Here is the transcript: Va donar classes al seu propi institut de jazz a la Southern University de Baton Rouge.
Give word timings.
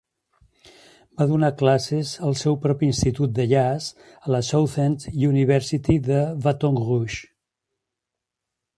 Va 1.19 1.27
donar 1.31 1.49
classes 1.59 2.13
al 2.29 2.33
seu 2.39 2.57
propi 2.63 2.89
institut 2.93 3.37
de 3.41 3.47
jazz 3.53 3.91
a 4.25 4.35
la 4.37 4.43
Southern 4.51 4.99
University 5.31 6.03
de 6.11 6.21
Baton 6.49 6.85
Rouge. 6.91 7.25